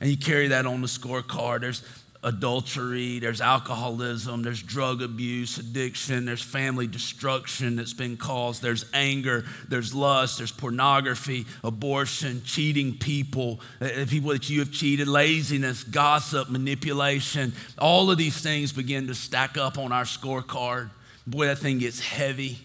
[0.00, 1.60] And you carry that on the scorecard.
[1.60, 1.82] There's
[2.22, 9.44] adultery, there's alcoholism, there's drug abuse, addiction, there's family destruction that's been caused, there's anger,
[9.68, 16.50] there's lust, there's pornography, abortion, cheating people, uh, people that you have cheated, laziness, gossip,
[16.50, 17.54] manipulation.
[17.78, 20.90] All of these things begin to stack up on our scorecard.
[21.26, 22.58] Boy, that thing gets heavy.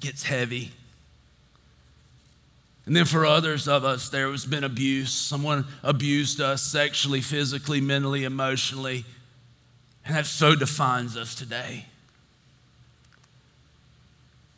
[0.00, 0.72] Gets heavy.
[2.86, 5.12] And then for others of us, there has been abuse.
[5.12, 9.04] Someone abused us sexually, physically, mentally, emotionally.
[10.04, 11.86] And that so defines us today.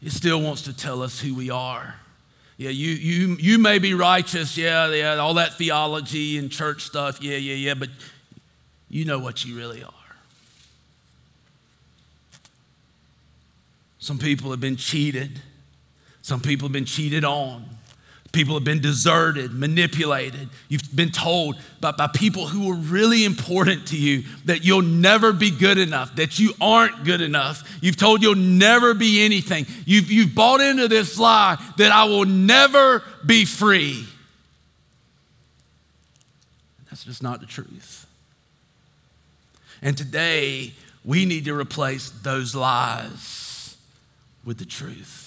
[0.02, 1.94] It still wants to tell us who we are.
[2.56, 7.20] Yeah, you, you, you may be righteous, yeah, yeah, all that theology and church stuff,
[7.20, 7.88] yeah, yeah, yeah, but
[8.88, 9.92] you know what you really are.
[13.98, 15.40] Some people have been cheated.
[16.22, 17.64] Some people have been cheated on.
[18.33, 20.49] People have been deserted, manipulated.
[20.71, 25.35] You've been told by, by people who were really important to you that you'll never
[25.35, 27.78] be good enough, that you aren't good enough.
[27.83, 29.66] You've told you'll never be anything.
[29.85, 34.07] You've, you've bought into this lie that I will never be free.
[36.89, 38.07] That's just not the truth.
[39.83, 40.72] And today,
[41.05, 43.76] we need to replace those lies
[44.43, 45.22] with the truth.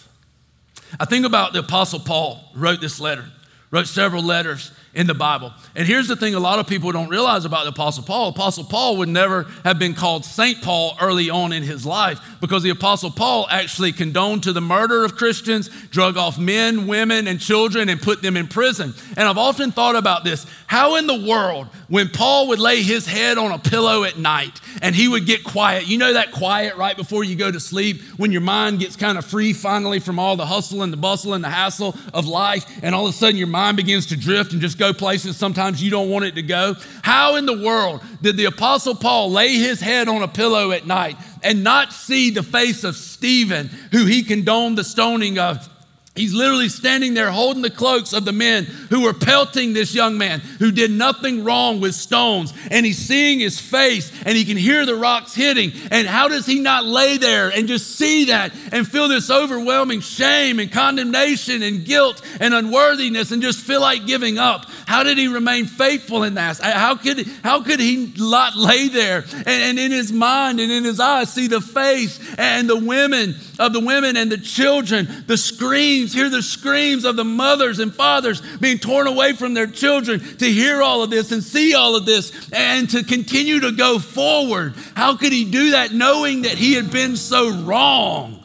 [0.99, 3.25] I think about the Apostle Paul wrote this letter,
[3.71, 5.53] wrote several letters, in the Bible.
[5.75, 8.29] And here's the thing a lot of people don't realize about the Apostle Paul.
[8.29, 10.61] Apostle Paul would never have been called St.
[10.61, 15.03] Paul early on in his life because the Apostle Paul actually condoned to the murder
[15.03, 18.93] of Christians, drug off men, women, and children, and put them in prison.
[19.17, 20.45] And I've often thought about this.
[20.67, 24.61] How in the world, when Paul would lay his head on a pillow at night
[24.81, 28.01] and he would get quiet, you know that quiet right before you go to sleep
[28.17, 31.33] when your mind gets kind of free finally from all the hustle and the bustle
[31.33, 34.53] and the hassle of life, and all of a sudden your mind begins to drift
[34.53, 36.75] and just go places sometimes you don't want it to go?
[37.03, 40.85] How in the world did the Apostle Paul lay his head on a pillow at
[40.85, 45.69] night and not see the face of Stephen, who he condoned the stoning of?
[46.15, 50.17] He's literally standing there holding the cloaks of the men who were pelting this young
[50.17, 52.53] man who did nothing wrong with stones.
[52.71, 55.73] And he's seeing his face and he can hear the rocks hitting.
[55.91, 59.99] And how does he not lay there and just see that and feel this overwhelming
[59.99, 64.67] shame and condemnation and guilt and unworthiness and just feel like giving up?
[64.87, 66.61] How did he remain faithful in that?
[66.61, 70.71] Uh, how could, how could he not lay there and, and in his mind and
[70.71, 75.25] in his eyes see the face and the women of the women and the children,
[75.27, 79.67] the screams, hear the screams of the mothers and fathers being torn away from their
[79.67, 83.71] children, to hear all of this and see all of this and to continue to
[83.71, 84.73] go forward.
[84.95, 88.43] How could he do that knowing that he had been so wrong?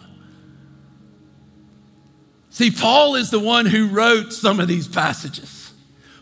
[2.51, 5.73] See, Paul is the one who wrote some of these passages.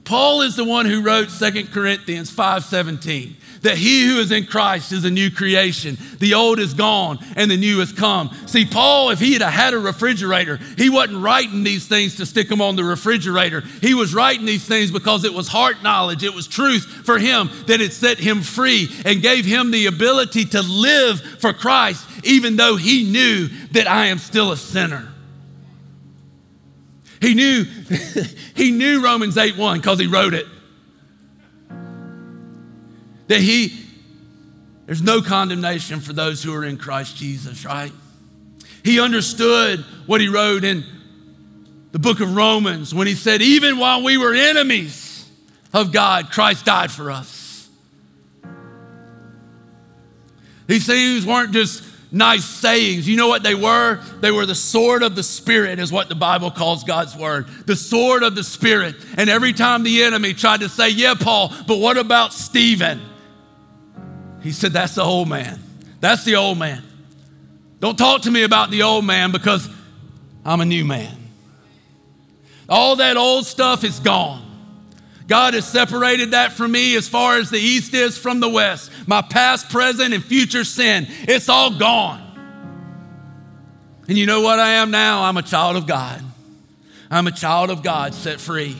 [0.05, 4.92] Paul is the one who wrote Second Corinthians 5:17 that he who is in Christ
[4.92, 5.96] is a new creation.
[6.18, 8.30] The old is gone and the new has come.
[8.46, 12.48] See, Paul, if he had had a refrigerator, he wasn't writing these things to stick
[12.48, 13.62] them on the refrigerator.
[13.80, 17.50] He was writing these things because it was heart knowledge, it was truth for him
[17.66, 22.56] that it set him free and gave him the ability to live for Christ, even
[22.56, 25.09] though he knew that I am still a sinner.
[27.20, 27.64] He knew,
[28.54, 30.46] he knew Romans 8 1 because he wrote it
[33.29, 33.85] that he,
[34.87, 37.93] there's no condemnation for those who are in Christ Jesus, right?
[38.83, 40.85] He understood what he wrote in
[41.93, 45.29] the book of Romans when he said, Even while we were enemies
[45.72, 47.68] of God, Christ died for us.
[50.66, 53.09] These things weren't just nice sayings.
[53.09, 54.01] You know what they were?
[54.20, 57.47] They were the sword of the Spirit, is what the Bible calls God's word.
[57.66, 58.95] The sword of the Spirit.
[59.16, 63.01] And every time the enemy tried to say, Yeah, Paul, but what about Stephen?
[64.43, 65.59] He said, That's the old man.
[66.01, 66.82] That's the old man.
[67.80, 69.68] Don't talk to me about the old man because
[70.45, 71.14] I'm a new man.
[72.68, 74.45] All that old stuff is gone.
[75.26, 78.91] God has separated that from me as far as the east is from the west.
[79.07, 82.24] My past, present, and future sin, it's all gone.
[84.09, 85.24] And you know what I am now?
[85.24, 86.22] I'm a child of God.
[87.11, 88.76] I'm a child of God set free.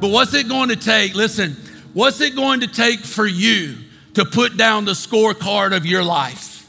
[0.00, 1.14] But what's it going to take?
[1.14, 1.56] Listen,
[1.92, 3.76] what's it going to take for you
[4.18, 6.68] to put down the scorecard of your life.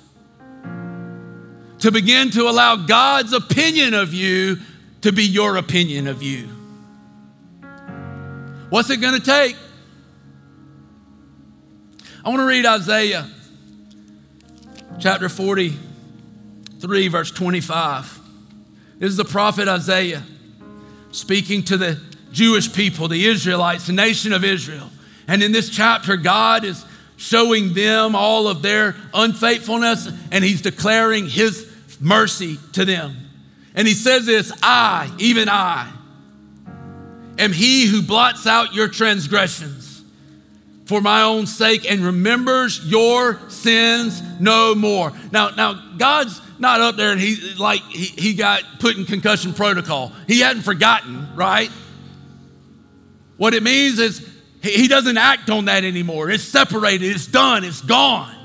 [1.80, 4.60] To begin to allow God's opinion of you
[5.02, 6.48] to be your opinion of you.
[8.70, 9.56] What's it going to take?
[12.24, 13.28] I want to read Isaiah
[15.00, 18.20] chapter 43, verse 25.
[19.00, 20.22] This is the prophet Isaiah
[21.10, 22.00] speaking to the
[22.32, 24.92] Jewish people, the Israelites, the nation of Israel.
[25.28, 26.86] And in this chapter, God is
[27.20, 33.16] showing them all of their unfaithfulness, and he's declaring his mercy to them.
[33.76, 35.92] And he says this I, even I,
[37.38, 40.02] am he who blots out your transgressions
[40.86, 45.12] for my own sake and remembers your sins no more.
[45.32, 49.54] Now, now God's not up there and he like he, he got put in concussion
[49.54, 50.14] protocol.
[50.26, 51.70] He hadn't forgotten, right?
[53.36, 54.29] What it means is
[54.62, 56.30] he doesn't act on that anymore.
[56.30, 58.36] It's separated, it's done, it's gone.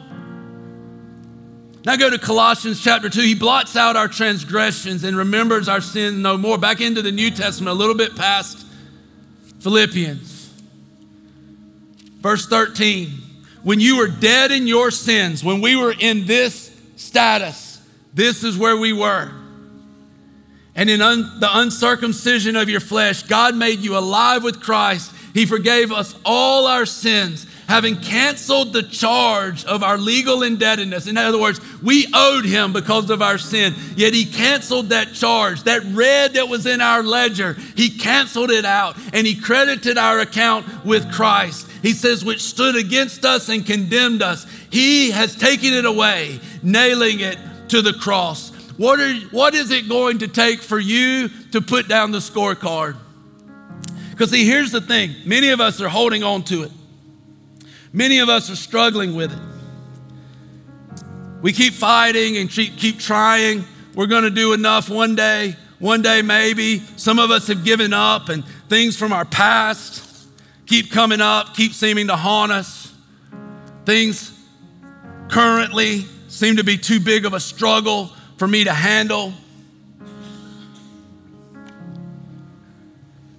[1.85, 3.21] Now go to Colossians chapter 2.
[3.21, 6.57] He blots out our transgressions and remembers our sins no more.
[6.57, 8.65] Back into the New Testament, a little bit past
[9.61, 10.51] Philippians.
[12.21, 13.11] Verse 13.
[13.63, 17.83] When you were dead in your sins, when we were in this status,
[18.15, 19.31] this is where we were.
[20.75, 25.47] And in un- the uncircumcision of your flesh, God made you alive with Christ he
[25.47, 31.09] forgave us all our sins, having canceled the charge of our legal indebtedness.
[31.09, 35.65] In other words, we owed him because of our sin, yet he canceled that charge.
[35.65, 40.21] That red that was in our ledger, he canceled it out and he credited our
[40.21, 41.69] account with Christ.
[41.83, 44.47] He says, which stood against us and condemned us.
[44.71, 48.51] He has taken it away, nailing it to the cross.
[48.77, 52.97] What, are, what is it going to take for you to put down the scorecard?
[54.15, 56.71] Because, see, here's the thing many of us are holding on to it,
[57.93, 59.39] many of us are struggling with it.
[61.43, 63.65] We keep fighting and keep, keep trying.
[63.95, 66.79] We're going to do enough one day, one day maybe.
[66.97, 70.29] Some of us have given up, and things from our past
[70.67, 72.95] keep coming up, keep seeming to haunt us.
[73.85, 74.33] Things
[75.29, 79.33] currently seem to be too big of a struggle for me to handle.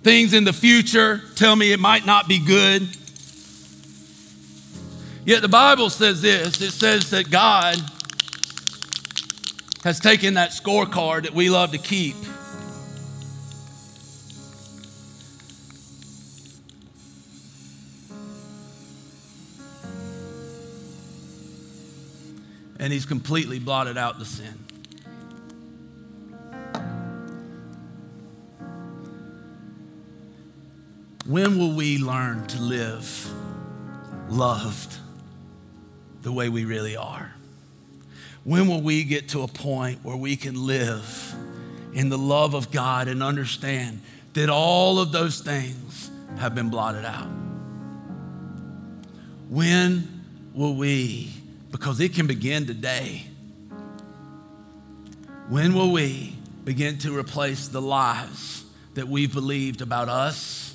[0.06, 2.88] Things in the future tell me it might not be good.
[5.26, 7.78] Yet the Bible says this it says that God
[9.84, 12.16] has taken that scorecard that we love to keep.
[22.80, 24.65] And he's completely blotted out the sin.
[31.26, 33.32] When will we learn to live
[34.30, 34.96] loved
[36.22, 37.34] the way we really are?
[38.44, 41.36] When will we get to a point where we can live
[41.94, 44.02] in the love of God and understand
[44.34, 47.28] that all of those things have been blotted out?
[49.50, 51.34] When will we,
[51.72, 53.24] because it can begin today,
[55.50, 58.64] when will we begin to replace the lies
[58.94, 60.75] that we've believed about us?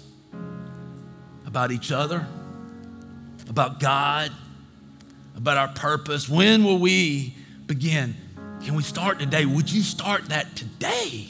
[1.51, 2.25] About each other,
[3.49, 4.31] about God,
[5.37, 6.29] about our purpose.
[6.29, 7.35] When will we
[7.67, 8.15] begin?
[8.63, 9.45] Can we start today?
[9.45, 11.27] Would you start that today?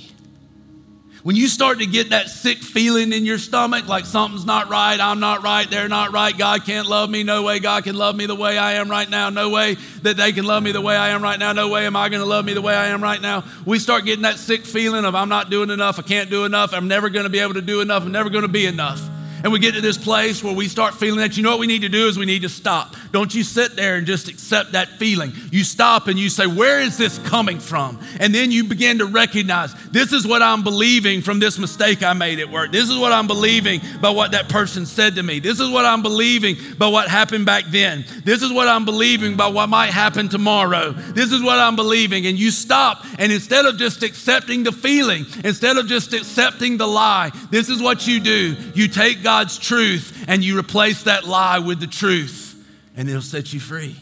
[1.22, 5.00] When you start to get that sick feeling in your stomach, like something's not right,
[5.00, 8.14] I'm not right, they're not right, God can't love me, no way God can love
[8.14, 10.80] me the way I am right now, no way that they can love me the
[10.82, 12.88] way I am right now, no way am I gonna love me the way I
[12.88, 13.44] am right now.
[13.66, 16.72] We start getting that sick feeling of I'm not doing enough, I can't do enough,
[16.72, 19.00] I'm never gonna be able to do enough, I'm never gonna be enough
[19.42, 21.66] and we get to this place where we start feeling that, you know what we
[21.66, 22.94] need to do is we need to stop.
[23.12, 25.32] Don't you sit there and just accept that feeling.
[25.50, 27.98] You stop and you say, Where is this coming from?
[28.20, 32.12] And then you begin to recognize this is what I'm believing from this mistake I
[32.12, 32.72] made at work.
[32.72, 35.40] This is what I'm believing by what that person said to me.
[35.40, 38.04] This is what I'm believing by what happened back then.
[38.24, 40.92] This is what I'm believing by what might happen tomorrow.
[40.92, 42.26] This is what I'm believing.
[42.26, 46.86] And you stop, and instead of just accepting the feeling, instead of just accepting the
[46.86, 48.56] lie, this is what you do.
[48.74, 52.60] You take God's truth and you replace that lie with the truth
[52.96, 53.94] and it'll set you free.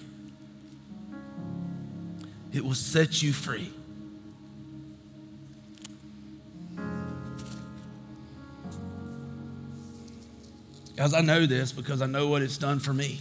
[2.51, 3.71] It will set you free.
[10.97, 13.21] Guys, I know this because I know what it's done for me.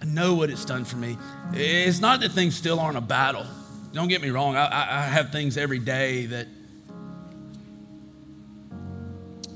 [0.00, 1.18] I know what it's done for me.
[1.52, 3.44] It's not that things still aren't a battle.
[3.92, 6.46] Don't get me wrong, I, I have things every day that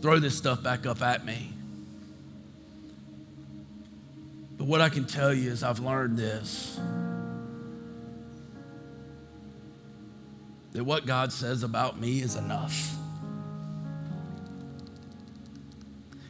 [0.02, 1.50] throw this stuff back up at me.
[4.56, 6.78] But what I can tell you is I've learned this
[10.72, 12.94] that what God says about me is enough.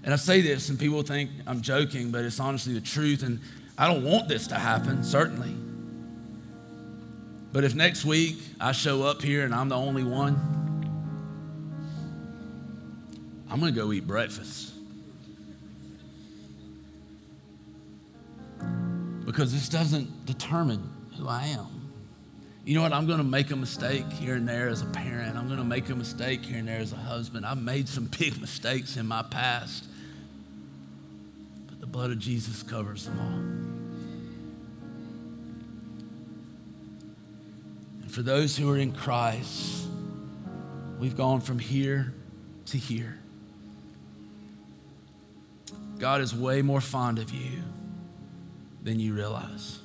[0.05, 3.25] And I say this, and people think I'm joking, but it's honestly the truth.
[3.25, 3.41] And
[3.77, 5.53] I don't want this to happen, certainly.
[7.53, 10.56] But if next week I show up here and I'm the only one,
[13.57, 14.75] I'm going to go eat breakfast.
[19.25, 20.89] because this doesn't determine
[21.19, 21.91] who I am.
[22.65, 22.93] You know what?
[22.93, 25.37] I'm going to make a mistake here and there as a parent.
[25.37, 27.45] I'm going to make a mistake here and there as a husband.
[27.45, 29.87] I've made some big mistakes in my past,
[31.67, 33.39] but the blood of Jesus covers them all.
[38.03, 39.87] And for those who are in Christ,
[40.99, 42.13] we've gone from here
[42.67, 43.19] to here.
[45.99, 47.63] God is way more fond of you
[48.83, 49.79] than you realize.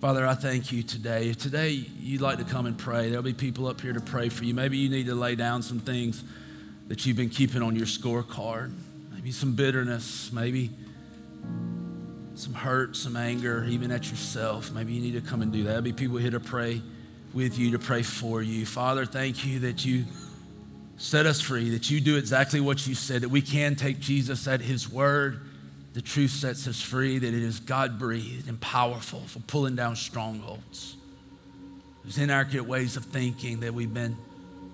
[0.00, 1.28] Father, I thank you today.
[1.30, 4.28] If today you'd like to come and pray, there'll be people up here to pray
[4.28, 4.52] for you.
[4.52, 6.24] Maybe you need to lay down some things
[6.88, 8.72] that you've been keeping on your scorecard.
[9.14, 10.70] Maybe some bitterness, maybe
[12.34, 14.72] some hurt, some anger, even at yourself.
[14.72, 15.68] Maybe you need to come and do that.
[15.68, 16.82] There'll be people here to pray
[17.32, 18.66] with you, to pray for you.
[18.66, 20.04] Father, thank you that you
[20.96, 24.46] set us free, that you do exactly what you said, that we can take Jesus
[24.46, 25.40] at his word
[25.94, 29.96] the truth sets us free that it is God breathed and powerful for pulling down
[29.96, 30.96] strongholds.
[32.02, 34.16] There's inaccurate ways of thinking that we've been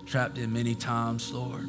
[0.05, 1.67] trapped in many times, Lord.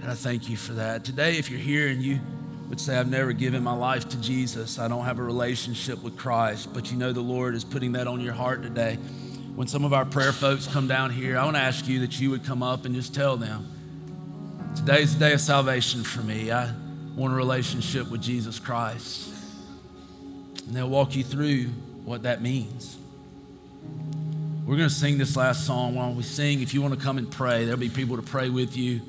[0.00, 1.04] And I thank you for that.
[1.04, 2.20] Today, if you're here and you
[2.68, 6.16] would say, I've never given my life to Jesus, I don't have a relationship with
[6.16, 8.98] Christ, but you know the Lord is putting that on your heart today.
[9.56, 12.20] When some of our prayer folks come down here, I want to ask you that
[12.20, 13.66] you would come up and just tell them
[14.76, 16.52] Today's the day of salvation for me.
[16.52, 16.70] I
[17.16, 19.32] want a relationship with Jesus Christ.
[20.66, 21.68] And they'll walk you through
[22.04, 22.98] what that means.
[24.66, 25.94] We're going to sing this last song.
[25.94, 28.50] While we sing, if you want to come and pray, there'll be people to pray
[28.50, 29.00] with you.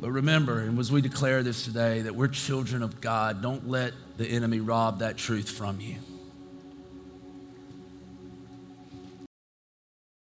[0.00, 3.92] But remember, and as we declare this today, that we're children of God, don't let
[4.16, 5.94] the enemy rob that truth from you.